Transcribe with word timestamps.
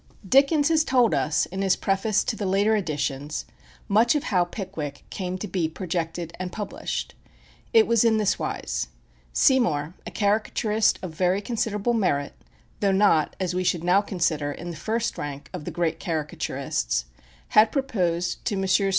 Dickens 0.27 0.69
has 0.69 0.83
told 0.83 1.13
us, 1.13 1.45
in 1.45 1.61
his 1.61 1.75
preface 1.75 2.23
to 2.23 2.35
the 2.35 2.47
later 2.47 2.75
editions, 2.75 3.45
much 3.87 4.15
of 4.15 4.23
how 4.23 4.43
"Pickwick" 4.43 5.05
came 5.11 5.37
to 5.37 5.47
be 5.47 5.69
projected 5.69 6.33
and 6.39 6.51
published. 6.51 7.13
It 7.71 7.85
was 7.85 8.03
in 8.03 8.17
this 8.17 8.39
wise: 8.39 8.87
Seymour, 9.31 9.93
a 10.07 10.09
caricaturist 10.09 10.97
of 11.03 11.11
very 11.13 11.39
considerable 11.39 11.93
merit, 11.93 12.33
though 12.79 12.91
not, 12.91 13.35
as 13.39 13.53
we 13.53 13.63
should 13.63 13.83
now 13.83 14.01
consider, 14.01 14.51
in 14.51 14.71
the 14.71 14.75
first 14.75 15.19
rank 15.19 15.51
of 15.53 15.65
the 15.65 15.69
great 15.71 15.99
caricaturists, 15.99 17.05
had 17.49 17.71
proposed 17.71 18.43
to 18.45 18.55
Messrs. 18.55 18.89